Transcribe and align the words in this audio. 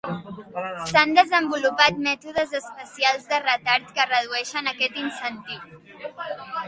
S'han 0.91 1.11
desenvolupat 1.17 1.99
mètodes 2.07 2.55
especials 2.61 3.29
de 3.35 3.39
retard 3.45 3.93
que 3.99 4.09
redueixen 4.13 4.71
aquest 4.73 4.99
incentiu. 5.07 6.15